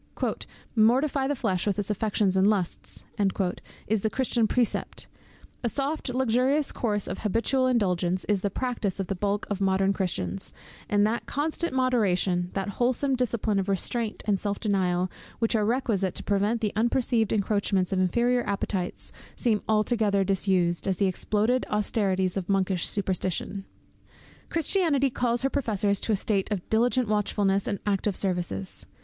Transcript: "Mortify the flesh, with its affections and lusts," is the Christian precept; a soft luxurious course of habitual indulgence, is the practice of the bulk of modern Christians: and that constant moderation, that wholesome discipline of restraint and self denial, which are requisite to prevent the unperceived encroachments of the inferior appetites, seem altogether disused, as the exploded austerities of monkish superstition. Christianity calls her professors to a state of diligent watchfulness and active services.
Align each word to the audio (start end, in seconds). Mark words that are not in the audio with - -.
"Mortify 0.75 1.27
the 1.27 1.35
flesh, 1.35 1.67
with 1.67 1.77
its 1.77 1.91
affections 1.91 2.35
and 2.35 2.47
lusts," 2.49 3.05
is 3.85 4.01
the 4.01 4.09
Christian 4.09 4.47
precept; 4.47 5.05
a 5.63 5.69
soft 5.69 6.09
luxurious 6.11 6.71
course 6.71 7.07
of 7.07 7.19
habitual 7.19 7.67
indulgence, 7.67 8.25
is 8.25 8.41
the 8.41 8.49
practice 8.49 8.99
of 8.99 9.05
the 9.05 9.13
bulk 9.15 9.45
of 9.51 9.61
modern 9.61 9.93
Christians: 9.93 10.53
and 10.89 11.05
that 11.05 11.27
constant 11.27 11.71
moderation, 11.73 12.49
that 12.55 12.67
wholesome 12.81 13.15
discipline 13.15 13.59
of 13.59 13.69
restraint 13.69 14.23
and 14.25 14.39
self 14.39 14.59
denial, 14.59 15.11
which 15.37 15.55
are 15.55 15.63
requisite 15.65 16.15
to 16.15 16.23
prevent 16.23 16.61
the 16.61 16.73
unperceived 16.75 17.31
encroachments 17.31 17.91
of 17.93 17.99
the 17.99 18.05
inferior 18.05 18.43
appetites, 18.47 19.11
seem 19.35 19.61
altogether 19.69 20.23
disused, 20.23 20.87
as 20.87 20.97
the 20.97 21.05
exploded 21.05 21.63
austerities 21.69 22.35
of 22.35 22.49
monkish 22.49 22.87
superstition. 22.87 23.65
Christianity 24.49 25.11
calls 25.11 25.43
her 25.43 25.49
professors 25.51 25.99
to 26.01 26.11
a 26.11 26.15
state 26.15 26.49
of 26.49 26.67
diligent 26.71 27.07
watchfulness 27.07 27.67
and 27.67 27.77
active 27.85 28.15
services. 28.15 28.87